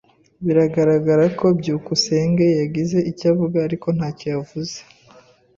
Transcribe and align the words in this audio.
Biragaragara 0.45 1.25
ko 1.39 1.45
byukusenge 1.59 2.45
yagize 2.61 2.97
icyo 3.11 3.25
avuga, 3.31 3.57
ariko 3.67 3.87
ntacyo 3.97 4.25
yavuze. 4.35 4.77